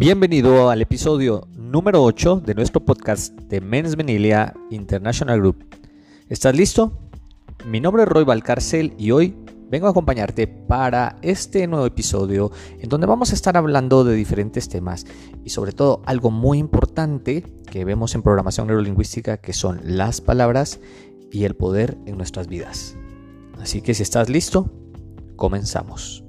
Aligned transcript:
Bienvenido 0.00 0.70
al 0.70 0.80
episodio 0.80 1.46
número 1.58 2.02
8 2.02 2.40
de 2.40 2.54
nuestro 2.54 2.82
podcast 2.82 3.38
de 3.38 3.60
Men's 3.60 3.98
Menilia 3.98 4.54
International 4.70 5.38
Group. 5.38 5.76
¿Estás 6.30 6.56
listo? 6.56 6.98
Mi 7.66 7.80
nombre 7.80 8.04
es 8.04 8.08
Roy 8.08 8.24
Valcárcel 8.24 8.94
y 8.96 9.10
hoy 9.10 9.36
vengo 9.68 9.88
a 9.88 9.90
acompañarte 9.90 10.46
para 10.46 11.16
este 11.20 11.66
nuevo 11.66 11.84
episodio 11.84 12.50
en 12.78 12.88
donde 12.88 13.06
vamos 13.06 13.32
a 13.32 13.34
estar 13.34 13.58
hablando 13.58 14.02
de 14.02 14.14
diferentes 14.14 14.70
temas 14.70 15.04
y 15.44 15.50
sobre 15.50 15.72
todo 15.72 16.00
algo 16.06 16.30
muy 16.30 16.56
importante 16.56 17.42
que 17.70 17.84
vemos 17.84 18.14
en 18.14 18.22
programación 18.22 18.68
neurolingüística 18.68 19.36
que 19.36 19.52
son 19.52 19.82
las 19.84 20.22
palabras 20.22 20.80
y 21.30 21.44
el 21.44 21.56
poder 21.56 21.98
en 22.06 22.16
nuestras 22.16 22.46
vidas. 22.46 22.96
Así 23.60 23.82
que 23.82 23.92
si 23.92 24.02
estás 24.02 24.30
listo, 24.30 24.72
comenzamos. 25.36 26.24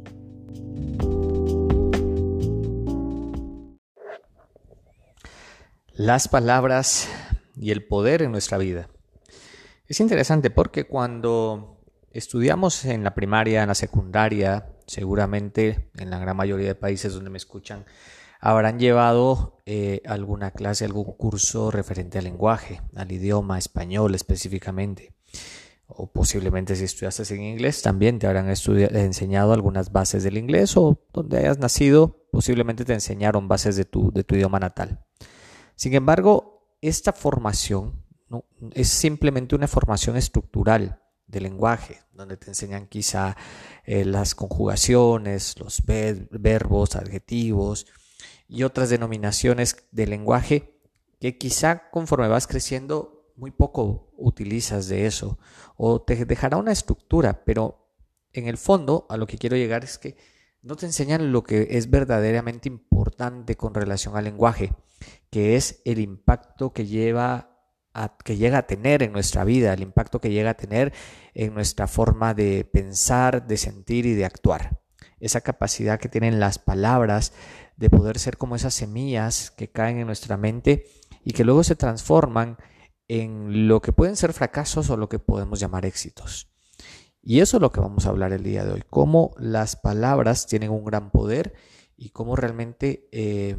Las 6.01 6.27
palabras 6.27 7.07
y 7.55 7.69
el 7.69 7.85
poder 7.85 8.23
en 8.23 8.31
nuestra 8.31 8.57
vida. 8.57 8.89
Es 9.85 9.99
interesante 9.99 10.49
porque 10.49 10.85
cuando 10.85 11.77
estudiamos 12.09 12.85
en 12.85 13.03
la 13.03 13.13
primaria, 13.13 13.61
en 13.61 13.67
la 13.67 13.75
secundaria, 13.75 14.73
seguramente 14.87 15.91
en 15.95 16.09
la 16.09 16.17
gran 16.17 16.35
mayoría 16.35 16.65
de 16.65 16.73
países 16.73 17.13
donde 17.13 17.29
me 17.29 17.37
escuchan, 17.37 17.85
habrán 18.39 18.79
llevado 18.79 19.61
eh, 19.67 20.01
alguna 20.07 20.49
clase, 20.49 20.85
algún 20.85 21.03
curso 21.03 21.69
referente 21.69 22.17
al 22.17 22.23
lenguaje, 22.23 22.81
al 22.95 23.11
idioma 23.11 23.59
español 23.59 24.15
específicamente. 24.15 25.13
O 25.85 26.11
posiblemente 26.11 26.75
si 26.75 26.85
estudiaste 26.85 27.31
en 27.35 27.43
inglés, 27.43 27.83
también 27.83 28.17
te 28.17 28.25
habrán 28.25 28.49
enseñado 28.49 29.53
algunas 29.53 29.91
bases 29.91 30.23
del 30.23 30.39
inglés 30.39 30.75
o 30.77 30.99
donde 31.13 31.37
hayas 31.37 31.59
nacido, 31.59 32.25
posiblemente 32.31 32.85
te 32.85 32.93
enseñaron 32.93 33.47
bases 33.47 33.75
de 33.75 33.85
tu, 33.85 34.11
de 34.11 34.23
tu 34.23 34.33
idioma 34.33 34.57
natal. 34.57 35.05
Sin 35.75 35.93
embargo, 35.93 36.77
esta 36.81 37.13
formación 37.13 38.03
es 38.71 38.89
simplemente 38.89 39.55
una 39.55 39.67
formación 39.67 40.17
estructural 40.17 41.01
de 41.27 41.41
lenguaje, 41.41 41.99
donde 42.13 42.37
te 42.37 42.49
enseñan 42.49 42.87
quizá 42.87 43.35
eh, 43.85 44.05
las 44.05 44.35
conjugaciones, 44.35 45.57
los 45.59 45.83
verbos, 45.85 46.95
adjetivos 46.95 47.87
y 48.47 48.63
otras 48.63 48.89
denominaciones 48.89 49.87
de 49.91 50.07
lenguaje 50.07 50.77
que 51.19 51.37
quizá 51.37 51.89
conforme 51.89 52.27
vas 52.27 52.47
creciendo 52.47 53.31
muy 53.35 53.51
poco 53.51 54.11
utilizas 54.17 54.87
de 54.87 55.05
eso 55.05 55.39
o 55.77 56.01
te 56.01 56.25
dejará 56.25 56.57
una 56.57 56.71
estructura, 56.71 57.43
pero 57.45 57.89
en 58.33 58.47
el 58.47 58.57
fondo 58.57 59.05
a 59.09 59.17
lo 59.17 59.25
que 59.25 59.37
quiero 59.37 59.55
llegar 59.55 59.83
es 59.83 59.97
que 59.97 60.17
no 60.61 60.75
te 60.75 60.85
enseñan 60.85 61.31
lo 61.31 61.43
que 61.43 61.69
es 61.71 61.89
verdaderamente 61.89 62.69
importante 62.69 63.55
con 63.55 63.73
relación 63.73 64.15
al 64.15 64.25
lenguaje 64.25 64.73
que 65.29 65.55
es 65.55 65.81
el 65.85 65.99
impacto 65.99 66.73
que 66.73 66.85
lleva 66.85 67.57
a, 67.93 68.17
que 68.23 68.37
llega 68.37 68.59
a 68.59 68.67
tener 68.67 69.03
en 69.03 69.11
nuestra 69.11 69.43
vida, 69.43 69.73
el 69.73 69.81
impacto 69.81 70.19
que 70.19 70.31
llega 70.31 70.51
a 70.51 70.57
tener 70.57 70.93
en 71.33 71.53
nuestra 71.53 71.87
forma 71.87 72.33
de 72.33 72.65
pensar, 72.65 73.47
de 73.47 73.57
sentir 73.57 74.05
y 74.05 74.13
de 74.13 74.25
actuar. 74.25 74.81
Esa 75.19 75.41
capacidad 75.41 75.99
que 75.99 76.09
tienen 76.09 76.39
las 76.39 76.57
palabras 76.57 77.33
de 77.77 77.89
poder 77.89 78.19
ser 78.19 78.37
como 78.37 78.55
esas 78.55 78.73
semillas 78.73 79.51
que 79.51 79.71
caen 79.71 79.99
en 79.99 80.07
nuestra 80.07 80.37
mente 80.37 80.85
y 81.23 81.33
que 81.33 81.43
luego 81.43 81.63
se 81.63 81.75
transforman 81.75 82.57
en 83.07 83.67
lo 83.67 83.81
que 83.81 83.91
pueden 83.91 84.15
ser 84.15 84.33
fracasos 84.33 84.89
o 84.89 84.97
lo 84.97 85.09
que 85.09 85.19
podemos 85.19 85.59
llamar 85.59 85.85
éxitos. 85.85 86.47
Y 87.21 87.41
eso 87.41 87.57
es 87.57 87.61
lo 87.61 87.71
que 87.71 87.81
vamos 87.81 88.05
a 88.05 88.09
hablar 88.09 88.33
el 88.33 88.43
día 88.43 88.65
de 88.65 88.71
hoy, 88.71 88.83
cómo 88.89 89.31
las 89.37 89.75
palabras 89.75 90.47
tienen 90.47 90.71
un 90.71 90.85
gran 90.85 91.11
poder 91.11 91.53
y 91.97 92.09
cómo 92.09 92.35
realmente 92.35 93.07
eh, 93.11 93.57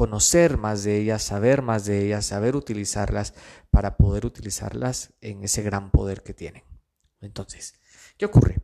conocer 0.00 0.56
más 0.56 0.82
de 0.82 0.96
ellas, 0.96 1.22
saber 1.22 1.60
más 1.60 1.84
de 1.84 2.02
ellas, 2.02 2.24
saber 2.24 2.56
utilizarlas 2.56 3.34
para 3.70 3.98
poder 3.98 4.24
utilizarlas 4.24 5.12
en 5.20 5.44
ese 5.44 5.60
gran 5.60 5.90
poder 5.90 6.22
que 6.22 6.32
tienen. 6.32 6.62
Entonces, 7.20 7.74
¿qué 8.16 8.24
ocurre? 8.24 8.60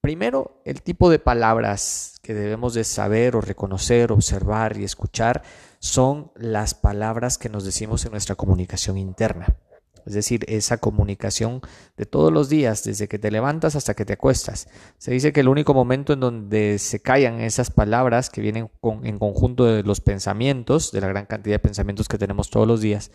Primero, 0.00 0.62
el 0.64 0.80
tipo 0.80 1.10
de 1.10 1.18
palabras 1.18 2.14
que 2.22 2.32
debemos 2.32 2.72
de 2.72 2.84
saber 2.84 3.36
o 3.36 3.42
reconocer, 3.42 4.10
observar 4.10 4.78
y 4.78 4.84
escuchar 4.84 5.42
son 5.80 6.32
las 6.34 6.72
palabras 6.72 7.36
que 7.36 7.50
nos 7.50 7.66
decimos 7.66 8.06
en 8.06 8.12
nuestra 8.12 8.36
comunicación 8.36 8.96
interna. 8.96 9.58
Es 10.06 10.14
decir, 10.14 10.44
esa 10.48 10.78
comunicación 10.78 11.60
de 11.96 12.06
todos 12.06 12.32
los 12.32 12.48
días, 12.48 12.84
desde 12.84 13.08
que 13.08 13.18
te 13.18 13.30
levantas 13.30 13.76
hasta 13.76 13.94
que 13.94 14.04
te 14.04 14.14
acuestas. 14.14 14.68
Se 14.98 15.10
dice 15.10 15.32
que 15.32 15.40
el 15.40 15.48
único 15.48 15.74
momento 15.74 16.12
en 16.12 16.20
donde 16.20 16.78
se 16.78 17.00
callan 17.00 17.40
esas 17.40 17.70
palabras 17.70 18.30
que 18.30 18.40
vienen 18.40 18.70
en 19.02 19.18
conjunto 19.18 19.64
de 19.64 19.82
los 19.82 20.00
pensamientos, 20.00 20.92
de 20.92 21.00
la 21.00 21.08
gran 21.08 21.26
cantidad 21.26 21.54
de 21.54 21.60
pensamientos 21.60 22.08
que 22.08 22.18
tenemos 22.18 22.50
todos 22.50 22.66
los 22.66 22.80
días, 22.80 23.10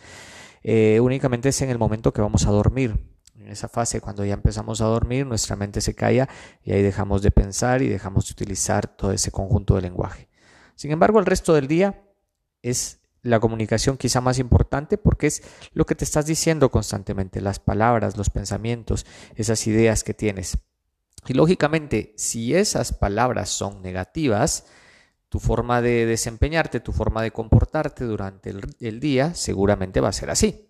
eh, 0.62 0.98
únicamente 1.00 1.50
es 1.50 1.62
en 1.62 1.70
el 1.70 1.78
momento 1.78 2.12
que 2.12 2.20
vamos 2.20 2.46
a 2.46 2.50
dormir. 2.50 2.98
En 3.38 3.48
esa 3.48 3.68
fase, 3.68 4.00
cuando 4.00 4.24
ya 4.24 4.34
empezamos 4.34 4.80
a 4.80 4.86
dormir, 4.86 5.26
nuestra 5.26 5.54
mente 5.54 5.80
se 5.80 5.94
calla 5.94 6.28
y 6.64 6.72
ahí 6.72 6.82
dejamos 6.82 7.22
de 7.22 7.30
pensar 7.30 7.82
y 7.82 7.88
dejamos 7.88 8.26
de 8.26 8.32
utilizar 8.32 8.88
todo 8.88 9.12
ese 9.12 9.30
conjunto 9.30 9.76
de 9.76 9.82
lenguaje. 9.82 10.28
Sin 10.74 10.90
embargo, 10.90 11.20
el 11.20 11.26
resto 11.26 11.54
del 11.54 11.68
día 11.68 12.02
es 12.62 13.00
la 13.22 13.40
comunicación 13.40 13.96
quizá 13.96 14.20
más 14.20 14.38
importante 14.38 14.98
porque 14.98 15.26
es 15.26 15.42
lo 15.72 15.84
que 15.86 15.94
te 15.94 16.04
estás 16.04 16.26
diciendo 16.26 16.70
constantemente, 16.70 17.40
las 17.40 17.58
palabras, 17.58 18.16
los 18.16 18.30
pensamientos, 18.30 19.06
esas 19.34 19.66
ideas 19.66 20.04
que 20.04 20.14
tienes. 20.14 20.58
Y 21.26 21.34
lógicamente, 21.34 22.14
si 22.16 22.54
esas 22.54 22.92
palabras 22.92 23.50
son 23.50 23.82
negativas, 23.82 24.66
tu 25.28 25.40
forma 25.40 25.82
de 25.82 26.06
desempeñarte, 26.06 26.80
tu 26.80 26.92
forma 26.92 27.22
de 27.22 27.32
comportarte 27.32 28.04
durante 28.04 28.54
el, 28.80 29.00
día 29.00 29.34
seguramente 29.34 30.00
va 30.00 30.08
a 30.08 30.12
ser 30.12 30.30
así. 30.30 30.65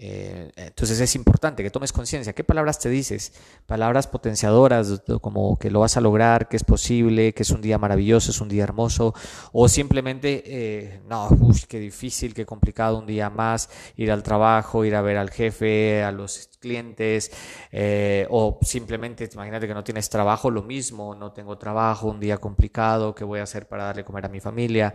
Eh, 0.00 0.52
entonces 0.54 1.00
es 1.00 1.16
importante 1.16 1.64
que 1.64 1.70
tomes 1.70 1.92
conciencia. 1.92 2.32
¿Qué 2.32 2.44
palabras 2.44 2.78
te 2.78 2.88
dices? 2.88 3.32
Palabras 3.66 4.06
potenciadoras 4.06 5.02
como 5.20 5.58
que 5.58 5.70
lo 5.70 5.80
vas 5.80 5.96
a 5.96 6.00
lograr, 6.00 6.48
que 6.48 6.56
es 6.56 6.62
posible, 6.62 7.34
que 7.34 7.42
es 7.42 7.50
un 7.50 7.60
día 7.60 7.78
maravilloso, 7.78 8.30
es 8.30 8.40
un 8.40 8.48
día 8.48 8.62
hermoso. 8.62 9.12
O 9.52 9.68
simplemente, 9.68 10.42
eh, 10.46 11.00
no, 11.08 11.28
uy, 11.40 11.60
qué 11.68 11.80
difícil, 11.80 12.32
qué 12.32 12.46
complicado 12.46 12.98
un 12.98 13.06
día 13.06 13.28
más 13.28 13.68
ir 13.96 14.12
al 14.12 14.22
trabajo, 14.22 14.84
ir 14.84 14.94
a 14.94 15.02
ver 15.02 15.16
al 15.16 15.30
jefe, 15.30 16.04
a 16.04 16.12
los 16.12 16.48
clientes. 16.60 17.32
Eh, 17.72 18.26
o 18.30 18.58
simplemente, 18.62 19.28
imagínate 19.32 19.66
que 19.66 19.74
no 19.74 19.82
tienes 19.82 20.08
trabajo, 20.08 20.50
lo 20.50 20.62
mismo, 20.62 21.14
no 21.16 21.32
tengo 21.32 21.58
trabajo, 21.58 22.08
un 22.08 22.20
día 22.20 22.38
complicado, 22.38 23.14
¿qué 23.14 23.24
voy 23.24 23.40
a 23.40 23.44
hacer 23.44 23.66
para 23.66 23.84
darle 23.84 24.04
comer 24.04 24.26
a 24.26 24.28
mi 24.28 24.40
familia? 24.40 24.94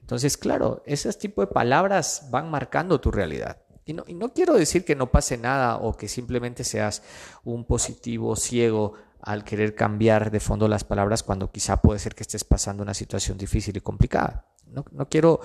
Entonces, 0.00 0.36
claro, 0.38 0.82
ese 0.86 1.12
tipo 1.12 1.42
de 1.42 1.46
palabras 1.48 2.28
van 2.30 2.50
marcando 2.50 3.00
tu 3.00 3.10
realidad. 3.10 3.58
Y 3.90 4.14
no, 4.14 4.32
quiero 4.32 4.54
decir 4.54 4.84
que 4.84 4.94
no 4.94 5.10
pase 5.10 5.36
nada 5.36 5.76
o 5.78 5.96
que 5.96 6.06
simplemente 6.06 6.62
seas 6.62 7.02
un 7.42 7.64
positivo 7.64 8.36
ciego 8.36 8.94
al 9.20 9.42
querer 9.42 9.74
cambiar 9.74 10.30
de 10.30 10.38
fondo 10.38 10.68
las 10.68 10.84
palabras 10.84 11.24
cuando 11.24 11.50
quizá 11.50 11.82
puede 11.82 11.98
ser 11.98 12.14
que 12.14 12.22
estés 12.22 12.44
pasando 12.44 12.84
una 12.84 12.94
situación 12.94 13.36
difícil 13.36 13.76
y 13.76 13.80
complicada. 13.80 14.46
No, 14.66 14.84
quiero 15.08 15.40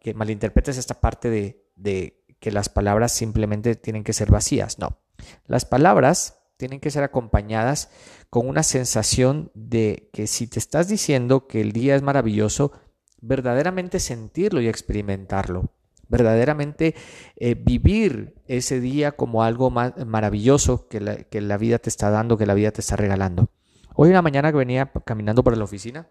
que 0.00 0.14
malinterpretes 0.14 0.76
esta 0.76 1.00
parte 1.00 1.30
de, 1.30 1.64
de 1.76 2.24
que 2.40 2.50
las 2.50 2.68
palabras 2.68 3.12
simplemente 3.12 3.76
tienen 3.76 4.02
que 4.02 4.12
ser 4.12 4.30
vacías. 4.30 4.80
No, 4.80 4.98
las 5.46 5.64
palabras 5.64 6.40
tienen 6.56 6.80
que 6.80 6.90
ser 6.90 7.04
acompañadas 7.04 7.90
con 8.28 8.48
una 8.48 8.64
sensación 8.64 9.52
de 9.54 10.10
que 10.12 10.26
si 10.26 10.48
te 10.48 10.58
estás 10.58 10.88
diciendo 10.88 11.46
que 11.46 11.60
el 11.60 11.70
día 11.70 11.94
es 11.94 12.02
maravilloso, 12.02 12.72
verdaderamente 13.20 14.00
sentirlo 14.00 14.60
y 14.60 14.66
experimentarlo 14.66 15.70
verdaderamente 16.08 16.94
eh, 17.36 17.54
vivir 17.54 18.34
ese 18.46 18.80
día 18.80 19.12
como 19.12 19.42
algo 19.42 19.70
maravilloso 19.70 20.88
que 20.88 21.00
la, 21.00 21.16
que 21.16 21.40
la 21.40 21.56
vida 21.56 21.78
te 21.78 21.88
está 21.88 22.10
dando, 22.10 22.36
que 22.36 22.46
la 22.46 22.54
vida 22.54 22.70
te 22.70 22.80
está 22.80 22.96
regalando. 22.96 23.50
Hoy 23.94 24.10
una 24.10 24.22
mañana 24.22 24.50
que 24.50 24.58
venía 24.58 24.92
caminando 25.04 25.42
por 25.42 25.56
la 25.56 25.64
oficina 25.64 26.08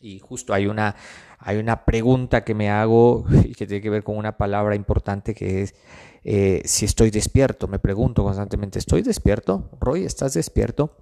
y 0.00 0.20
justo 0.20 0.54
hay 0.54 0.66
una, 0.66 0.94
hay 1.38 1.58
una 1.58 1.84
pregunta 1.84 2.44
que 2.44 2.54
me 2.54 2.70
hago 2.70 3.24
y 3.44 3.54
que 3.54 3.66
tiene 3.66 3.82
que 3.82 3.90
ver 3.90 4.04
con 4.04 4.16
una 4.16 4.36
palabra 4.36 4.74
importante 4.74 5.34
que 5.34 5.62
es 5.62 5.74
eh, 6.24 6.62
si 6.64 6.84
estoy 6.84 7.10
despierto. 7.10 7.68
Me 7.68 7.78
pregunto 7.78 8.22
constantemente, 8.22 8.78
¿estoy 8.78 9.02
despierto? 9.02 9.70
Roy, 9.80 10.04
¿estás 10.04 10.34
despierto? 10.34 10.96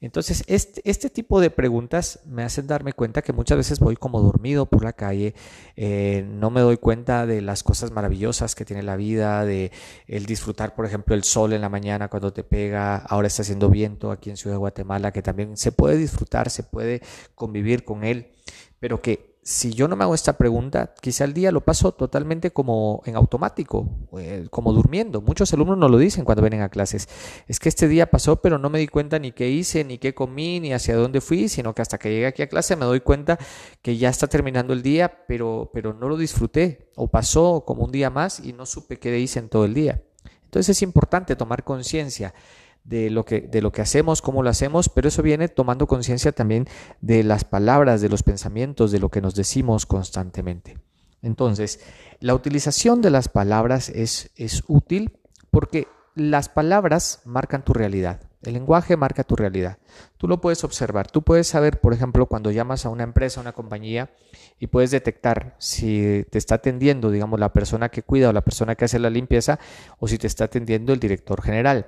Entonces, 0.00 0.44
este, 0.48 0.82
este 0.84 1.08
tipo 1.08 1.40
de 1.40 1.50
preguntas 1.50 2.20
me 2.26 2.42
hacen 2.42 2.66
darme 2.66 2.92
cuenta 2.92 3.22
que 3.22 3.32
muchas 3.32 3.56
veces 3.56 3.80
voy 3.80 3.96
como 3.96 4.20
dormido 4.20 4.66
por 4.66 4.84
la 4.84 4.92
calle, 4.92 5.34
eh, 5.76 6.26
no 6.28 6.50
me 6.50 6.60
doy 6.60 6.76
cuenta 6.76 7.24
de 7.24 7.40
las 7.40 7.62
cosas 7.62 7.90
maravillosas 7.90 8.54
que 8.54 8.64
tiene 8.64 8.82
la 8.82 8.96
vida, 8.96 9.44
de 9.46 9.72
el 10.06 10.26
disfrutar, 10.26 10.74
por 10.74 10.84
ejemplo, 10.84 11.14
el 11.14 11.24
sol 11.24 11.52
en 11.52 11.62
la 11.62 11.68
mañana 11.68 12.08
cuando 12.08 12.32
te 12.32 12.44
pega, 12.44 12.96
ahora 12.96 13.28
está 13.28 13.42
haciendo 13.42 13.70
viento 13.70 14.10
aquí 14.10 14.28
en 14.30 14.36
Ciudad 14.36 14.56
de 14.56 14.58
Guatemala, 14.58 15.12
que 15.12 15.22
también 15.22 15.56
se 15.56 15.72
puede 15.72 15.96
disfrutar, 15.96 16.50
se 16.50 16.64
puede 16.64 17.00
convivir 17.34 17.84
con 17.84 18.04
él, 18.04 18.32
pero 18.80 19.00
que 19.00 19.33
si 19.44 19.74
yo 19.74 19.88
no 19.88 19.94
me 19.94 20.04
hago 20.04 20.14
esta 20.14 20.38
pregunta, 20.38 20.94
quizá 21.02 21.24
el 21.24 21.34
día 21.34 21.52
lo 21.52 21.60
paso 21.60 21.92
totalmente 21.92 22.50
como 22.50 23.02
en 23.04 23.14
automático, 23.14 23.86
eh, 24.18 24.46
como 24.50 24.72
durmiendo. 24.72 25.20
Muchos 25.20 25.52
alumnos 25.52 25.76
no 25.76 25.90
lo 25.90 25.98
dicen 25.98 26.24
cuando 26.24 26.40
vienen 26.40 26.62
a 26.62 26.70
clases. 26.70 27.10
Es 27.46 27.60
que 27.60 27.68
este 27.68 27.86
día 27.86 28.10
pasó, 28.10 28.36
pero 28.40 28.56
no 28.56 28.70
me 28.70 28.78
di 28.78 28.88
cuenta 28.88 29.18
ni 29.18 29.32
qué 29.32 29.50
hice, 29.50 29.84
ni 29.84 29.98
qué 29.98 30.14
comí, 30.14 30.60
ni 30.60 30.72
hacia 30.72 30.96
dónde 30.96 31.20
fui, 31.20 31.50
sino 31.50 31.74
que 31.74 31.82
hasta 31.82 31.98
que 31.98 32.08
llegué 32.08 32.26
aquí 32.26 32.40
a 32.40 32.48
clase 32.48 32.74
me 32.74 32.86
doy 32.86 33.00
cuenta 33.00 33.38
que 33.82 33.98
ya 33.98 34.08
está 34.08 34.28
terminando 34.28 34.72
el 34.72 34.82
día, 34.82 35.26
pero, 35.28 35.70
pero 35.74 35.92
no 35.92 36.08
lo 36.08 36.16
disfruté. 36.16 36.90
O 36.96 37.08
pasó 37.08 37.64
como 37.66 37.84
un 37.84 37.92
día 37.92 38.08
más 38.08 38.40
y 38.40 38.54
no 38.54 38.64
supe 38.64 38.98
qué 38.98 39.18
hice 39.18 39.40
en 39.40 39.50
todo 39.50 39.66
el 39.66 39.74
día. 39.74 40.02
Entonces 40.44 40.78
es 40.78 40.82
importante 40.82 41.36
tomar 41.36 41.64
conciencia 41.64 42.32
de 42.84 43.10
lo 43.10 43.24
que, 43.24 43.40
de 43.40 43.62
lo 43.62 43.72
que 43.72 43.82
hacemos, 43.82 44.22
cómo 44.22 44.42
lo 44.42 44.50
hacemos, 44.50 44.88
pero 44.88 45.08
eso 45.08 45.22
viene 45.22 45.48
tomando 45.48 45.86
conciencia 45.86 46.32
también 46.32 46.68
de 47.00 47.24
las 47.24 47.44
palabras, 47.44 48.00
de 48.00 48.10
los 48.10 48.22
pensamientos, 48.22 48.92
de 48.92 49.00
lo 49.00 49.08
que 49.08 49.22
nos 49.22 49.34
decimos 49.34 49.86
constantemente. 49.86 50.78
Entonces, 51.22 51.80
la 52.20 52.34
utilización 52.34 53.00
de 53.00 53.10
las 53.10 53.28
palabras 53.28 53.88
es, 53.88 54.30
es 54.36 54.62
útil 54.68 55.18
porque 55.50 55.88
las 56.14 56.48
palabras 56.48 57.22
marcan 57.24 57.64
tu 57.64 57.72
realidad. 57.72 58.20
El 58.44 58.54
lenguaje 58.54 58.96
marca 58.96 59.24
tu 59.24 59.36
realidad. 59.36 59.78
Tú 60.18 60.28
lo 60.28 60.40
puedes 60.40 60.64
observar. 60.64 61.10
Tú 61.10 61.22
puedes 61.22 61.46
saber, 61.46 61.80
por 61.80 61.94
ejemplo, 61.94 62.26
cuando 62.26 62.50
llamas 62.50 62.84
a 62.84 62.90
una 62.90 63.04
empresa, 63.04 63.40
a 63.40 63.42
una 63.42 63.52
compañía, 63.52 64.10
y 64.58 64.66
puedes 64.66 64.90
detectar 64.90 65.54
si 65.58 66.26
te 66.30 66.38
está 66.38 66.56
atendiendo, 66.56 67.10
digamos, 67.10 67.40
la 67.40 67.52
persona 67.52 67.88
que 67.88 68.02
cuida 68.02 68.28
o 68.28 68.32
la 68.32 68.42
persona 68.42 68.74
que 68.74 68.84
hace 68.84 68.98
la 68.98 69.10
limpieza, 69.10 69.58
o 69.98 70.08
si 70.08 70.18
te 70.18 70.26
está 70.26 70.44
atendiendo 70.44 70.92
el 70.92 71.00
director 71.00 71.42
general. 71.42 71.86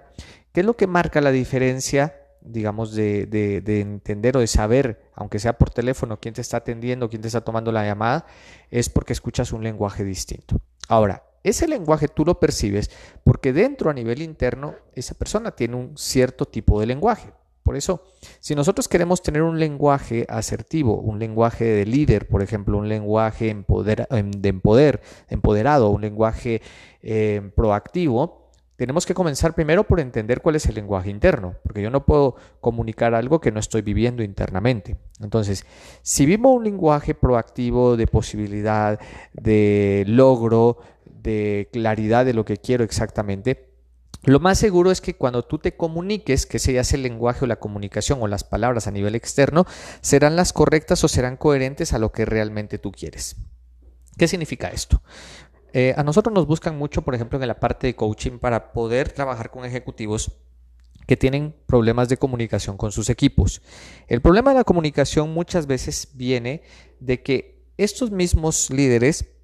¿Qué 0.53 0.61
es 0.61 0.67
lo 0.67 0.76
que 0.76 0.87
marca 0.87 1.20
la 1.20 1.31
diferencia, 1.31 2.17
digamos, 2.41 2.94
de, 2.94 3.26
de, 3.26 3.81
entender 3.81 4.37
o 4.37 4.41
de 4.41 4.47
saber, 4.47 5.11
aunque 5.14 5.38
sea 5.38 5.59
por 5.59 5.70
teléfono, 5.70 6.19
quién 6.19 6.32
te 6.32 6.41
está 6.41 6.59
atendiendo, 6.59 7.11
quién 7.11 7.20
te 7.20 7.29
está 7.29 7.43
tomando 7.43 7.70
la 7.73 7.85
llamada? 7.85 8.25
Es 8.70 8.88
porque 8.88 9.12
escuchas 9.12 9.52
un 9.52 9.62
lenguaje 9.62 10.05
distinto. 10.05 10.56
Ahora, 10.88 11.25
ese 11.49 11.69
lenguaje 11.69 12.09
tú 12.09 12.25
lo 12.25 12.41
percibes 12.41 12.91
porque 13.25 13.53
dentro 13.53 13.91
a 13.91 13.95
nivel 13.95 14.23
interno 14.23 14.75
esa 14.95 15.15
persona 15.15 15.51
tiene 15.51 15.77
un 15.77 15.97
cierto 15.97 16.47
tipo 16.47 16.81
de 16.81 16.87
lenguaje. 16.87 17.33
Por 17.63 17.77
eso, 17.77 18.05
si 18.39 18.55
nosotros 18.55 18.87
queremos 18.87 19.23
tener 19.23 19.43
un 19.43 19.59
lenguaje 19.59 20.25
asertivo, 20.29 21.01
un 21.01 21.19
lenguaje 21.19 21.65
de 21.65 21.85
líder, 21.85 22.29
por 22.29 22.41
ejemplo, 22.41 22.79
un 22.79 22.89
lenguaje 22.89 23.47
de 23.47 24.49
empoder, 24.49 25.01
empoderado, 25.29 25.91
un 25.91 26.01
lenguaje 26.01 26.63
eh, 27.03 27.51
proactivo, 27.57 28.47
tenemos 28.77 29.07
que 29.07 29.15
comenzar 29.15 29.55
primero 29.55 29.85
por 29.85 30.01
entender 30.01 30.43
cuál 30.43 30.57
es 30.57 30.67
el 30.67 30.75
lenguaje 30.75 31.11
interno, 31.11 31.55
porque 31.63 31.83
yo 31.83 31.91
no 31.91 32.05
puedo 32.05 32.37
comunicar 32.61 33.15
algo 33.15 33.41
que 33.41 33.51
no 33.51 33.59
estoy 33.59 33.83
viviendo 33.83 34.23
internamente. 34.23 34.97
Entonces, 35.21 35.67
si 36.03 36.27
vivo 36.27 36.53
un 36.53 36.63
lenguaje 36.63 37.15
proactivo 37.15 37.97
de 37.97 38.07
posibilidad, 38.07 39.01
de 39.33 40.05
logro, 40.07 40.79
de 41.26 41.69
claridad 41.73 42.25
de 42.25 42.32
lo 42.32 42.44
que 42.44 42.56
quiero 42.56 42.84
exactamente, 42.84 43.69
lo 44.23 44.40
más 44.40 44.58
seguro 44.58 44.90
es 44.90 45.00
que 45.00 45.14
cuando 45.14 45.44
tú 45.44 45.58
te 45.58 45.76
comuniques, 45.76 46.46
que 46.46 46.58
sea 46.58 46.82
el 46.93 47.02
lenguaje 47.02 47.44
o 47.44 47.49
la 47.49 47.61
comunicación 47.61 48.20
o 48.23 48.26
las 48.26 48.44
palabras 48.44 48.87
a 48.87 48.90
nivel 48.90 49.14
externo, 49.14 49.67
serán 50.00 50.34
las 50.34 50.52
correctas 50.52 51.05
o 51.05 51.08
serán 51.08 51.37
coherentes 51.37 51.93
a 51.93 51.99
lo 51.99 52.11
que 52.11 52.25
realmente 52.25 52.78
tú 52.78 52.90
quieres. 52.90 53.37
¿Qué 54.17 54.26
significa 54.26 54.69
esto? 54.69 55.02
Eh, 55.73 55.94
a 55.96 56.02
nosotros 56.02 56.34
nos 56.34 56.46
buscan 56.46 56.76
mucho, 56.76 57.02
por 57.02 57.14
ejemplo, 57.14 57.40
en 57.40 57.46
la 57.46 57.61
parte 57.61 57.87
de 57.87 57.94
coaching 57.94 58.38
para 58.38 58.73
poder 58.73 59.12
trabajar 59.12 59.50
con 59.50 59.64
ejecutivos 59.64 60.32
que 61.06 61.17
tienen 61.17 61.55
problemas 61.67 62.08
de 62.08 62.17
comunicación 62.17 62.76
con 62.76 62.90
sus 62.90 63.11
equipos. 63.11 63.62
El 64.08 64.23
problema 64.23 64.50
de 64.50 64.56
la 64.58 64.64
comunicación 64.64 65.32
muchas 65.32 65.67
veces 65.67 66.08
viene 66.14 66.62
de 66.99 67.23
que 67.23 67.62
estos 67.76 68.11
mismos 68.11 68.70
líderes 68.70 69.36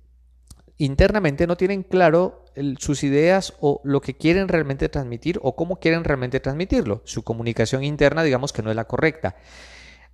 internamente 0.84 1.46
no 1.46 1.56
tienen 1.56 1.82
claro 1.82 2.44
sus 2.78 3.04
ideas 3.04 3.54
o 3.60 3.80
lo 3.84 4.00
que 4.00 4.16
quieren 4.16 4.48
realmente 4.48 4.88
transmitir 4.88 5.38
o 5.42 5.54
cómo 5.54 5.76
quieren 5.76 6.04
realmente 6.04 6.40
transmitirlo. 6.40 7.02
Su 7.04 7.22
comunicación 7.22 7.84
interna, 7.84 8.22
digamos 8.22 8.52
que 8.52 8.62
no 8.62 8.70
es 8.70 8.76
la 8.76 8.86
correcta. 8.86 9.36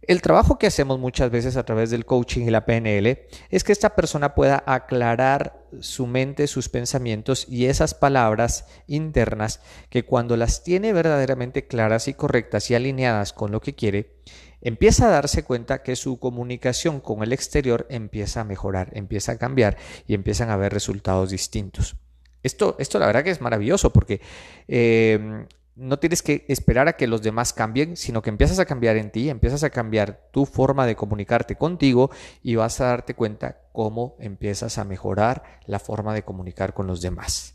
El 0.03 0.23
trabajo 0.23 0.59
que 0.59 0.69
hacemos 0.69 0.99
muchas 0.99 1.31
veces 1.31 1.57
a 1.57 1.65
través 1.65 1.91
del 1.91 2.07
coaching 2.07 2.47
y 2.47 2.51
la 2.51 2.65
PNL 2.65 3.19
es 3.51 3.65
que 3.65 3.73
esta 3.73 3.97
persona 3.97 4.35
pueda 4.35 4.63
aclarar 4.67 5.67
su 5.81 6.07
mente, 6.07 6.47
sus 6.47 6.69
pensamientos 6.69 7.47
y 7.49 7.67
esas 7.67 7.95
palabras 7.95 8.67
internas 8.87 9.61
que 9.91 10.05
cuando 10.05 10.37
las 10.37 10.63
tiene 10.63 10.93
verdaderamente 10.93 11.67
claras 11.67 12.09
y 12.09 12.15
correctas 12.15 12.71
y 12.71 12.75
alineadas 12.75 13.33
con 13.33 13.51
lo 13.51 13.61
que 13.61 13.75
quiere, 13.75 14.15
empieza 14.61 15.07
a 15.07 15.11
darse 15.11 15.45
cuenta 15.45 15.83
que 15.83 15.97
su 15.97 16.19
comunicación 16.19 17.01
con 17.01 17.23
el 17.23 17.33
exterior 17.33 17.87
empieza 17.91 18.41
a 18.41 18.45
mejorar, 18.45 18.91
empieza 18.93 19.33
a 19.33 19.39
cambiar 19.39 19.77
y 20.07 20.15
empiezan 20.15 20.51
a 20.51 20.55
haber 20.55 20.73
resultados 20.73 21.31
distintos. 21.31 21.97
Esto, 22.43 22.77
esto 22.79 22.99
la 22.99 23.07
verdad 23.07 23.25
que 23.25 23.31
es 23.31 23.41
maravilloso 23.41 23.93
porque 23.93 24.21
eh, 24.69 25.47
no 25.79 25.99
tienes 26.01 26.23
que 26.23 26.45
esperar 26.49 26.89
a 26.89 26.95
que 26.95 27.07
los 27.07 27.23
demás 27.23 27.53
cambien, 27.53 27.97
sino 27.97 28.21
que 28.21 28.31
empiezas 28.31 28.59
a 28.59 28.65
cambiar 28.65 28.97
en 28.97 29.11
ti, 29.11 29.31
empiezas 29.31 29.63
a 29.63 29.71
cambiar 29.71 30.29
tu 30.33 30.45
forma 30.45 30.87
de 30.87 30.97
comunicarte 30.97 31.55
contigo 31.55 32.11
y 32.43 32.57
vas 32.57 32.81
a 32.81 32.87
darte 32.87 33.15
cuenta 33.15 33.59
cómo 33.73 34.17
empiezas 34.19 34.79
a 34.79 34.85
mejorar 34.85 35.61
la 35.67 35.79
forma 35.79 36.15
de 36.15 36.25
comunicar 36.25 36.75
con 36.75 36.89
los 36.89 37.01
demás. 37.01 37.55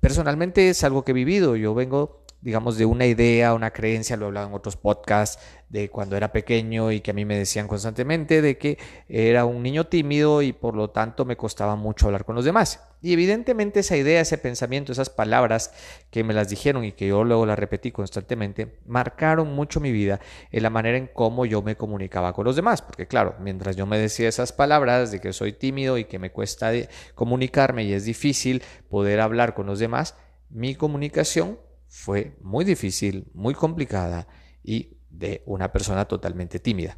Personalmente 0.00 0.70
es 0.70 0.82
algo 0.82 1.04
que 1.04 1.12
he 1.12 1.14
vivido, 1.14 1.54
yo 1.54 1.74
vengo 1.74 2.21
digamos, 2.42 2.76
de 2.76 2.84
una 2.84 3.06
idea, 3.06 3.54
una 3.54 3.70
creencia, 3.70 4.16
lo 4.16 4.26
he 4.26 4.28
hablado 4.28 4.48
en 4.48 4.54
otros 4.54 4.76
podcasts, 4.76 5.38
de 5.72 5.88
cuando 5.88 6.16
era 6.18 6.32
pequeño 6.32 6.92
y 6.92 7.00
que 7.00 7.12
a 7.12 7.14
mí 7.14 7.24
me 7.24 7.38
decían 7.38 7.66
constantemente 7.66 8.42
de 8.42 8.58
que 8.58 8.76
era 9.08 9.46
un 9.46 9.62
niño 9.62 9.86
tímido 9.86 10.42
y 10.42 10.52
por 10.52 10.76
lo 10.76 10.90
tanto 10.90 11.24
me 11.24 11.38
costaba 11.38 11.76
mucho 11.76 12.06
hablar 12.06 12.26
con 12.26 12.34
los 12.34 12.44
demás. 12.44 12.80
Y 13.00 13.14
evidentemente 13.14 13.80
esa 13.80 13.96
idea, 13.96 14.20
ese 14.20 14.36
pensamiento, 14.36 14.92
esas 14.92 15.08
palabras 15.08 15.72
que 16.10 16.24
me 16.24 16.34
las 16.34 16.50
dijeron 16.50 16.84
y 16.84 16.92
que 16.92 17.08
yo 17.08 17.24
luego 17.24 17.46
las 17.46 17.58
repetí 17.58 17.90
constantemente, 17.90 18.80
marcaron 18.86 19.54
mucho 19.54 19.80
mi 19.80 19.92
vida 19.92 20.20
en 20.50 20.62
la 20.62 20.68
manera 20.68 20.98
en 20.98 21.06
cómo 21.06 21.46
yo 21.46 21.62
me 21.62 21.76
comunicaba 21.76 22.34
con 22.34 22.44
los 22.44 22.54
demás. 22.54 22.82
Porque 22.82 23.06
claro, 23.06 23.34
mientras 23.40 23.74
yo 23.74 23.86
me 23.86 23.98
decía 23.98 24.28
esas 24.28 24.52
palabras 24.52 25.10
de 25.10 25.20
que 25.20 25.32
soy 25.32 25.54
tímido 25.54 25.96
y 25.96 26.04
que 26.04 26.18
me 26.18 26.30
cuesta 26.30 26.70
comunicarme 27.14 27.84
y 27.84 27.94
es 27.94 28.04
difícil 28.04 28.62
poder 28.90 29.20
hablar 29.20 29.54
con 29.54 29.66
los 29.66 29.78
demás, 29.78 30.16
mi 30.50 30.74
comunicación 30.74 31.58
fue 31.92 32.36
muy 32.40 32.64
difícil, 32.64 33.26
muy 33.34 33.52
complicada 33.52 34.26
y 34.64 34.96
de 35.10 35.42
una 35.44 35.70
persona 35.70 36.06
totalmente 36.06 36.58
tímida. 36.58 36.96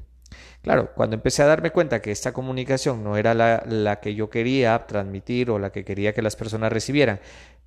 Claro, 0.63 0.95
cuando 0.95 1.17
empecé 1.17 1.43
a 1.43 1.47
darme 1.47 1.73
cuenta 1.73 2.01
que 2.01 2.13
esta 2.13 2.33
comunicación 2.33 3.03
no 3.03 3.17
era 3.17 3.35
la, 3.35 4.01
que 4.01 4.15
yo 4.15 4.31
quería 4.31 4.87
transmitir 4.87 5.51
o 5.51 5.59
la 5.59 5.73
que 5.73 5.85
quería 5.85 6.15
que 6.15 6.23
las 6.23 6.37
personas 6.37 6.73
recibieran, 6.73 7.19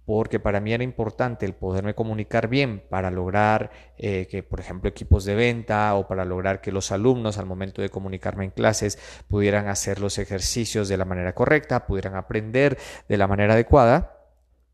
porque 0.05 0.39
para 0.39 0.61
mí 0.61 0.71
era 0.71 0.85
importante 0.85 1.45
el 1.45 1.53
poderme 1.53 1.95
comunicar 1.95 2.47
bien 2.47 2.81
para 2.89 3.11
lograr 3.11 3.71
eh, 3.97 4.27
que, 4.31 4.41
por 4.41 4.61
ejemplo, 4.61 4.89
equipos 4.89 5.25
de 5.25 5.35
venta 5.35 5.95
o 5.95 6.07
para 6.07 6.23
lograr 6.23 6.61
que 6.61 6.71
los 6.71 6.93
alumnos 6.93 7.37
al 7.37 7.45
momento 7.45 7.81
de 7.81 7.89
comunicarme 7.89 8.45
en 8.45 8.51
clases 8.51 8.97
pudieran 9.27 9.67
hacer 9.67 9.99
los 9.99 10.17
ejercicios 10.17 10.87
de 10.87 10.95
la 10.95 11.03
manera 11.03 11.35
correcta, 11.35 11.87
pudieran 11.87 12.15
aprender 12.15 12.77
de 13.09 13.17
la 13.17 13.27
manera 13.27 13.53
adecuada, 13.53 14.17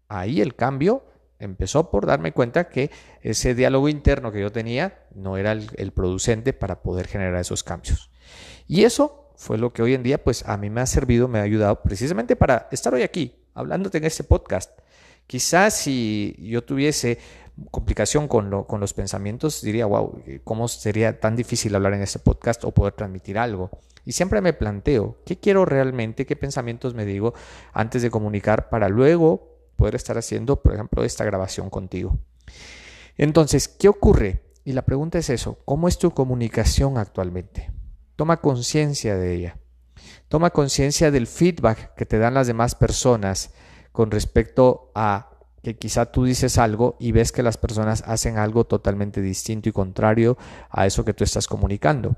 ahí 0.07 0.39
el 0.39 0.55
cambio 0.55 1.03
empezó 1.39 1.91
por 1.91 2.05
darme 2.05 2.31
cuenta 2.31 2.69
que 2.69 2.91
ese 3.21 3.55
diálogo 3.55 3.89
interno 3.89 4.31
que 4.31 4.41
yo 4.41 4.51
tenía 4.51 4.99
no 5.13 5.37
era 5.37 5.51
el, 5.51 5.91
producente 5.91 6.53
para 6.53 6.81
poder 6.81 7.07
generar 7.07 7.39
esos 7.39 7.63
cambios. 7.63 8.09
Y 8.67 8.83
eso 8.83 9.31
fue 9.35 9.57
lo 9.57 9.73
que 9.73 9.81
hoy 9.81 9.93
en 9.93 10.03
día 10.03 10.23
pues 10.23 10.47
a 10.47 10.57
mí 10.57 10.69
me 10.69 10.81
ha 10.81 10.85
servido, 10.85 11.27
me 11.27 11.39
ha 11.39 11.43
ayudado 11.43 11.81
precisamente 11.81 12.35
para 12.35 12.67
estar 12.71 12.93
hoy 12.93 13.01
aquí, 13.01 13.35
hablándote 13.53 13.97
en 13.97 14.05
este 14.05 14.23
podcast. 14.23 14.71
Quizás 15.27 15.75
si 15.75 16.35
yo 16.39 16.63
tuviese 16.63 17.19
complicación 17.71 18.27
con, 18.27 18.63
con 18.63 18.79
los 18.79 18.93
pensamientos, 18.93 19.61
diría, 19.61 19.85
wow, 19.85 20.21
¿cómo 20.43 20.67
sería 20.67 21.19
tan 21.19 21.35
difícil 21.35 21.75
hablar 21.75 21.93
en 21.93 22.01
este 22.01 22.19
podcast 22.19 22.63
o 22.63 22.71
poder 22.71 22.93
transmitir 22.93 23.37
algo? 23.37 23.69
Y 24.05 24.11
siempre 24.11 24.41
me 24.41 24.53
planteo, 24.53 25.17
¿qué 25.25 25.39
quiero 25.39 25.65
realmente? 25.65 26.25
¿Qué 26.25 26.35
pensamientos 26.35 26.93
me 26.93 27.05
digo 27.05 27.33
antes 27.71 28.01
de 28.01 28.09
comunicar 28.09 28.69
para 28.69 28.89
luego 28.89 29.52
poder 29.83 29.95
estar 29.95 30.17
haciendo, 30.17 30.61
por 30.61 30.73
ejemplo, 30.73 31.03
esta 31.03 31.25
grabación 31.25 31.69
contigo. 31.69 32.17
Entonces, 33.17 33.67
¿qué 33.67 33.89
ocurre? 33.89 34.45
Y 34.63 34.71
la 34.71 34.83
pregunta 34.83 35.17
es 35.17 35.29
eso, 35.29 35.59
¿cómo 35.65 35.89
es 35.89 35.97
tu 35.97 36.11
comunicación 36.11 36.97
actualmente? 36.97 37.69
Toma 38.15 38.39
conciencia 38.39 39.17
de 39.17 39.35
ella. 39.35 39.59
Toma 40.29 40.51
conciencia 40.51 41.11
del 41.11 41.27
feedback 41.27 41.95
que 41.95 42.05
te 42.05 42.17
dan 42.17 42.33
las 42.33 42.47
demás 42.47 42.75
personas 42.75 43.51
con 43.91 44.09
respecto 44.09 44.89
a 44.95 45.31
que 45.61 45.75
quizá 45.75 46.05
tú 46.05 46.23
dices 46.23 46.57
algo 46.57 46.95
y 46.97 47.11
ves 47.11 47.33
que 47.33 47.43
las 47.43 47.57
personas 47.57 48.05
hacen 48.07 48.37
algo 48.37 48.63
totalmente 48.63 49.19
distinto 49.19 49.67
y 49.67 49.73
contrario 49.73 50.37
a 50.69 50.85
eso 50.85 51.03
que 51.03 51.13
tú 51.13 51.25
estás 51.25 51.45
comunicando. 51.45 52.15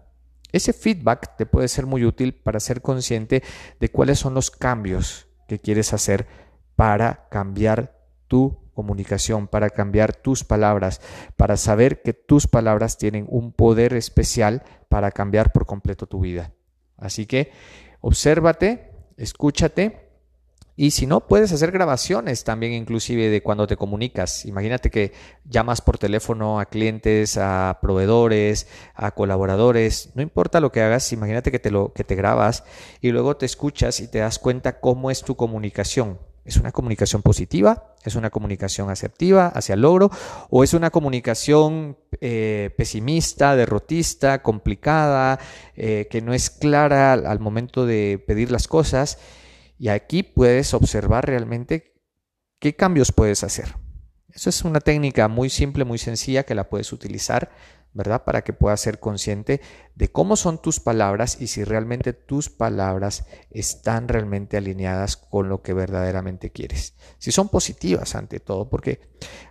Ese 0.52 0.72
feedback 0.72 1.36
te 1.36 1.48
puede 1.48 1.68
ser 1.68 1.88
muy 1.88 2.06
útil 2.06 2.36
para 2.36 2.60
ser 2.60 2.84
consciente 2.84 3.42
de 3.80 3.90
cuáles 3.90 4.20
son 4.20 4.36
los 4.36 4.52
cambios 4.52 5.26
que 5.48 5.60
quieres 5.60 5.94
hacer 5.94 6.45
para 6.76 7.28
cambiar 7.30 7.96
tu 8.28 8.58
comunicación, 8.74 9.48
para 9.48 9.70
cambiar 9.70 10.16
tus 10.16 10.44
palabras, 10.44 11.02
para 11.38 11.58
saber 11.58 12.02
que 12.02 12.14
tus 12.14 12.48
palabras 12.48 12.98
tienen 12.98 13.26
un 13.30 13.52
poder 13.52 13.94
especial 13.94 14.64
para 14.90 15.12
cambiar 15.12 15.52
por 15.52 15.66
completo 15.66 16.08
tu 16.08 16.20
vida. 16.20 16.52
Así 16.98 17.26
que 17.26 17.52
Obsérvate, 18.08 18.92
escúchate 19.18 20.12
y 20.76 20.92
si 20.92 21.08
no, 21.08 21.26
puedes 21.26 21.52
hacer 21.52 21.72
grabaciones 21.72 22.44
también 22.44 22.74
inclusive 22.74 23.30
de 23.30 23.42
cuando 23.42 23.66
te 23.66 23.78
comunicas. 23.78 24.46
Imagínate 24.46 24.92
que 24.92 25.12
llamas 25.44 25.82
por 25.82 25.98
teléfono 25.98 26.60
a 26.60 26.66
clientes, 26.66 27.36
a 27.40 27.80
proveedores, 27.82 28.68
a 28.94 29.10
colaboradores, 29.10 30.12
no 30.14 30.22
importa 30.22 30.60
lo 30.60 30.72
que 30.72 30.84
hagas, 30.84 31.14
imagínate 31.14 31.52
que 31.52 31.58
te 31.58 31.72
lo 31.72 31.94
que 31.94 32.04
te 32.04 32.14
grabas 32.14 32.64
y 33.02 33.10
luego 33.10 33.38
te 33.38 33.48
escuchas 33.48 34.00
y 34.02 34.08
te 34.08 34.20
das 34.20 34.38
cuenta 34.38 34.80
cómo 34.80 35.10
es 35.10 35.24
tu 35.24 35.36
comunicación. 35.36 36.20
¿Es 36.46 36.58
una 36.58 36.72
comunicación 36.72 37.24
positiva? 37.24 37.96
¿Es 38.04 38.16
una 38.16 38.30
comunicación 38.30 38.92
asertiva 38.92 39.48
hacia 39.48 39.74
el 39.74 39.82
logro? 39.82 40.12
¿O 40.52 40.64
es 40.64 40.76
una 40.76 40.92
comunicación 40.92 41.98
eh, 42.22 42.70
pesimista, 42.78 43.56
derrotista, 43.56 44.44
complicada, 44.44 45.40
eh, 45.76 46.08
que 46.10 46.22
no 46.22 46.36
es 46.36 46.52
clara 46.52 47.14
al 47.14 47.40
momento 47.40 47.88
de 47.88 48.24
pedir 48.28 48.52
las 48.52 48.68
cosas? 48.68 49.18
Y 49.80 49.88
aquí 49.88 50.22
puedes 50.22 50.76
observar 50.76 51.26
realmente 51.26 51.96
qué 52.60 52.76
cambios 52.76 53.12
puedes 53.12 53.44
hacer. 53.44 53.76
Eso 54.32 54.50
es 54.52 54.62
una 54.64 54.82
técnica 54.82 55.28
muy 55.28 55.50
simple, 55.50 55.84
muy 55.84 55.98
sencilla 55.98 56.44
que 56.44 56.54
la 56.54 56.70
puedes 56.70 56.94
utilizar 56.94 57.50
¿verdad? 57.96 58.26
Para 58.26 58.44
que 58.44 58.52
puedas 58.52 58.82
ser 58.82 59.00
consciente 59.00 59.62
de 59.96 60.10
cómo 60.10 60.36
son 60.36 60.62
tus 60.62 60.80
palabras 60.80 61.38
y 61.40 61.48
si 61.48 61.64
realmente 61.64 62.12
tus 62.12 62.50
palabras 62.50 63.26
están 63.50 64.10
realmente 64.10 64.58
alineadas 64.58 65.16
con 65.16 65.48
lo 65.48 65.62
que 65.62 65.74
verdaderamente 65.74 66.52
quieres. 66.52 66.96
Si 67.18 67.32
son 67.32 67.48
positivas 67.48 68.14
ante 68.16 68.42
todo, 68.42 68.70
porque 68.70 69.00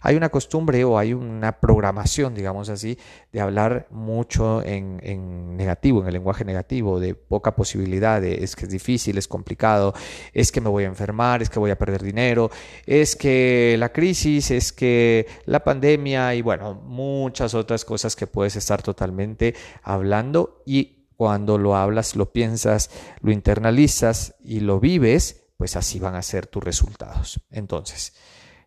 hay 0.03 0.17
una 0.17 0.29
costumbre 0.29 0.85
o 0.85 0.99
hay 0.99 1.15
una 1.15 1.61
programación, 1.61 2.35
digamos 2.35 2.69
así, 2.69 2.99
de 3.33 3.41
hablar 3.41 3.87
mucho 3.91 4.63
en, 4.63 5.01
en 5.03 5.57
negativo, 5.57 6.03
en 6.03 6.09
el 6.09 6.13
lenguaje 6.13 6.45
negativo, 6.45 7.01
de 7.01 7.15
poca 7.15 7.57
posibilidad, 7.57 8.21
de 8.21 8.45
es 8.45 8.55
que 8.55 8.67
es 8.67 8.71
difícil, 8.71 9.17
es 9.17 9.27
complicado, 9.27 9.95
es 10.35 10.53
que 10.53 10.61
me 10.61 10.69
voy 10.69 10.85
a 10.85 10.89
enfermar, 10.89 11.41
es 11.41 11.49
que 11.49 11.59
voy 11.59 11.71
a 11.71 11.79
perder 11.79 12.03
dinero, 12.03 12.51
es 12.85 13.17
que 13.17 13.77
la 13.79 13.93
crisis, 13.93 14.51
es 14.51 14.73
que 14.73 15.27
la 15.47 15.65
pandemia 15.65 16.35
y 16.35 16.43
bueno, 16.43 16.75
muchas 16.75 17.55
otras 17.55 17.87
cosas 17.87 18.15
que 18.15 18.27
puedes 18.27 18.57
estar 18.57 18.83
totalmente 18.83 19.55
hablando 19.83 20.34
y 20.67 21.07
cuando 21.17 21.59
lo 21.59 21.77
hablas, 21.77 22.17
lo 22.17 22.33
piensas, 22.33 22.91
lo 23.21 23.33
internalizas 23.33 24.35
y 24.41 24.61
lo 24.61 24.81
vives, 24.81 25.45
pues 25.57 25.77
así 25.77 25.99
van 25.99 26.15
a 26.17 26.23
ser 26.23 26.47
tus 26.47 26.63
resultados. 26.63 27.41
Entonces, 27.51 28.15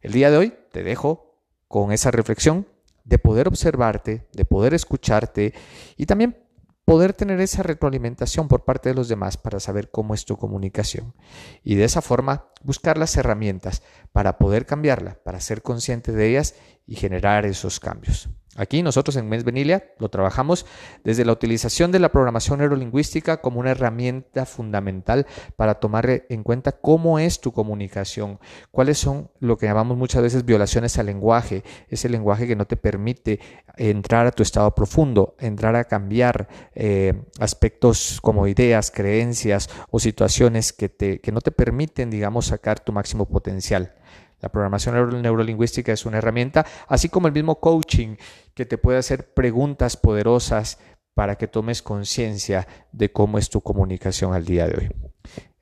el 0.01 0.13
día 0.13 0.31
de 0.31 0.37
hoy 0.37 0.53
te 0.71 0.83
dejo 0.83 1.43
con 1.67 1.91
esa 1.91 2.11
reflexión 2.11 2.67
de 3.03 3.19
poder 3.19 3.47
observarte, 3.47 4.27
de 4.33 4.45
poder 4.45 4.73
escucharte 4.73 5.53
y 5.95 6.05
también 6.05 6.37
poder 6.85 7.11
tener 7.11 7.41
esa 7.41 7.63
retroalimentación 7.63 8.47
por 8.47 8.63
parte 8.63 8.89
de 8.89 8.95
los 8.95 9.09
demás 9.09 9.35
para 9.35 9.59
saber 9.59 9.91
cómo 9.91 10.13
es 10.13 10.23
tu 10.23 10.37
comunicación 10.37 11.13
y 11.61 11.75
de 11.75 11.83
esa 11.83 12.01
forma 12.01 12.47
buscar 12.63 12.97
las 12.97 13.17
herramientas 13.17 13.83
para 14.13 14.37
poder 14.37 14.65
cambiarla, 14.65 15.19
para 15.25 15.41
ser 15.41 15.61
consciente 15.61 16.13
de 16.13 16.29
ellas 16.29 16.55
y 16.85 16.95
generar 16.95 17.45
esos 17.45 17.81
cambios. 17.81 18.29
Aquí 18.57 18.81
nosotros 18.81 19.15
en 19.15 19.29
Mens 19.29 19.43
Venilia 19.43 19.91
lo 19.99 20.09
trabajamos 20.09 20.65
desde 21.03 21.23
la 21.23 21.31
utilización 21.31 21.91
de 21.91 21.99
la 21.99 22.09
programación 22.09 22.59
neurolingüística 22.59 23.39
como 23.39 23.59
una 23.59 23.71
herramienta 23.71 24.45
fundamental 24.45 25.27
para 25.55 25.75
tomar 25.75 26.23
en 26.27 26.43
cuenta 26.43 26.71
cómo 26.71 27.19
es 27.19 27.39
tu 27.39 27.51
comunicación, 27.51 28.39
cuáles 28.71 28.97
son 28.97 29.29
lo 29.39 29.57
que 29.57 29.67
llamamos 29.67 29.95
muchas 29.95 30.23
veces 30.23 30.43
violaciones 30.43 30.97
al 30.97 31.05
lenguaje, 31.05 31.63
ese 31.87 32.09
lenguaje 32.09 32.47
que 32.47 32.55
no 32.55 32.65
te 32.65 32.77
permite 32.77 33.39
entrar 33.77 34.25
a 34.25 34.31
tu 34.31 34.41
estado 34.41 34.73
profundo, 34.73 35.35
entrar 35.39 35.75
a 35.75 35.85
cambiar 35.85 36.47
eh, 36.73 37.13
aspectos 37.39 38.19
como 38.21 38.47
ideas, 38.47 38.89
creencias 38.89 39.69
o 39.91 39.99
situaciones 39.99 40.73
que, 40.73 40.89
te, 40.89 41.19
que 41.19 41.31
no 41.31 41.41
te 41.41 41.51
permiten, 41.51 42.09
digamos, 42.09 42.47
sacar 42.47 42.79
tu 42.79 42.91
máximo 42.91 43.25
potencial. 43.25 43.93
La 44.39 44.49
programación 44.49 45.21
neurolingüística 45.21 45.91
es 45.91 46.05
una 46.05 46.19
herramienta, 46.19 46.65
así 46.87 47.09
como 47.09 47.27
el 47.27 47.33
mismo 47.33 47.59
coaching 47.59 48.17
que 48.53 48.65
te 48.65 48.77
puede 48.77 48.99
hacer 48.99 49.33
preguntas 49.33 49.97
poderosas 49.97 50.77
para 51.13 51.35
que 51.35 51.47
tomes 51.47 51.81
conciencia 51.81 52.67
de 52.91 53.11
cómo 53.11 53.39
es 53.39 53.49
tu 53.49 53.61
comunicación 53.61 54.33
al 54.33 54.45
día 54.45 54.67
de 54.67 54.77
hoy. 54.77 54.89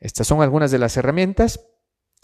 Estas 0.01 0.27
son 0.27 0.41
algunas 0.41 0.72
de 0.72 0.79
las 0.79 0.98
herramientas 0.98 1.65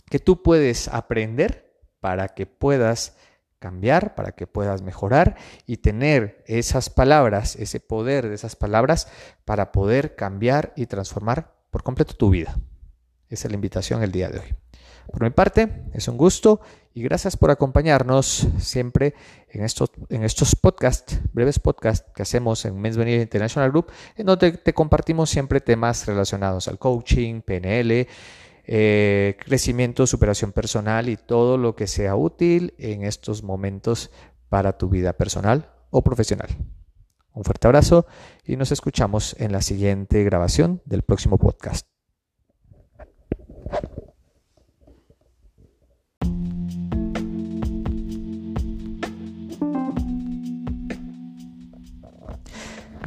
que 0.09 0.19
tú 0.19 0.43
puedes 0.43 0.89
aprender 0.89 1.71
para 2.01 2.27
que 2.27 2.45
puedas 2.45 3.15
cambiar, 3.59 4.15
para 4.15 4.33
que 4.33 4.47
puedas 4.47 4.81
mejorar 4.81 5.37
y 5.65 5.77
tener 5.77 6.43
esas 6.47 6.89
palabras, 6.89 7.55
ese 7.55 7.79
poder 7.79 8.27
de 8.27 8.35
esas 8.35 8.55
palabras 8.57 9.07
para 9.45 9.71
poder 9.71 10.15
cambiar 10.15 10.73
y 10.75 10.87
transformar 10.87 11.55
por 11.69 11.83
completo 11.83 12.15
tu 12.15 12.31
vida. 12.31 12.59
Esa 13.29 13.47
es 13.47 13.51
la 13.51 13.55
invitación 13.55 14.03
el 14.03 14.11
día 14.11 14.29
de 14.29 14.39
hoy. 14.39 14.55
Por 15.11 15.23
mi 15.23 15.29
parte, 15.29 15.85
es 15.93 16.07
un 16.07 16.17
gusto 16.17 16.61
y 16.93 17.03
gracias 17.03 17.37
por 17.37 17.51
acompañarnos 17.51 18.47
siempre 18.59 19.13
en 19.49 19.63
estos, 19.63 19.91
en 20.09 20.23
estos 20.23 20.55
podcasts, 20.55 21.19
breves 21.33 21.59
podcasts 21.59 22.09
que 22.13 22.23
hacemos 22.23 22.65
en 22.65 22.79
Men's 22.79 22.97
Venir 22.97 23.21
International 23.21 23.71
Group, 23.71 23.91
en 24.15 24.25
donde 24.25 24.53
te 24.53 24.73
compartimos 24.73 25.29
siempre 25.29 25.61
temas 25.61 26.05
relacionados 26.05 26.67
al 26.67 26.79
coaching, 26.79 27.41
PNL, 27.41 28.07
eh, 28.65 29.37
crecimiento, 29.39 30.05
superación 30.05 30.51
personal 30.51 31.09
y 31.09 31.17
todo 31.17 31.57
lo 31.57 31.75
que 31.75 31.87
sea 31.87 32.15
útil 32.15 32.73
en 32.77 33.03
estos 33.03 33.43
momentos 33.43 34.11
para 34.49 34.77
tu 34.77 34.89
vida 34.89 35.13
personal 35.13 35.71
o 35.89 36.03
profesional. 36.03 36.49
Un 37.33 37.43
fuerte 37.43 37.67
abrazo 37.67 38.05
y 38.45 38.57
nos 38.57 38.71
escuchamos 38.71 39.35
en 39.39 39.53
la 39.53 39.61
siguiente 39.61 40.23
grabación 40.23 40.81
del 40.85 41.03
próximo 41.03 41.37
podcast. 41.37 41.90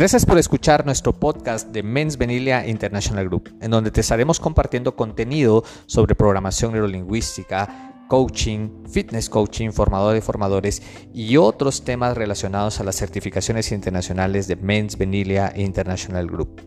Gracias 0.04 0.26
por 0.26 0.36
escuchar 0.36 0.84
nuestro 0.84 1.14
podcast 1.14 1.70
de 1.70 1.82
Men's 1.82 2.18
Venilia 2.18 2.68
International 2.68 3.26
Group, 3.26 3.56
en 3.62 3.70
donde 3.70 3.90
te 3.90 4.02
estaremos 4.02 4.38
compartiendo 4.38 4.94
contenido 4.94 5.64
sobre 5.86 6.14
programación 6.14 6.72
neurolingüística, 6.74 8.04
coaching, 8.06 8.84
fitness 8.86 9.30
coaching, 9.30 9.70
formador 9.70 10.12
de 10.12 10.20
formadores 10.20 10.82
y 11.14 11.38
otros 11.38 11.86
temas 11.86 12.18
relacionados 12.18 12.80
a 12.80 12.84
las 12.84 12.96
certificaciones 12.96 13.72
internacionales 13.72 14.46
de 14.46 14.56
Men's 14.56 14.98
Venilia 14.98 15.54
International 15.56 16.26
Group. 16.26 16.60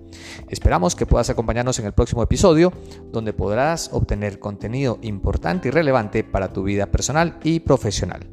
Esperamos 0.50 0.96
que 0.96 1.06
puedas 1.06 1.29
acompañarnos 1.29 1.77
en 1.77 1.86
el 1.86 1.94
próximo 1.94 2.24
episodio, 2.24 2.74
donde 3.12 3.34
podrás 3.34 3.91
obtener 3.94 4.39
contenido 4.39 4.98
importante 5.03 5.67
y 5.67 5.72
relevante 5.72 6.24
para 6.24 6.51
tu 6.51 6.63
vida 6.63 6.88
personal 6.88 7.38
y 7.44 7.60
profesional. 7.60 8.27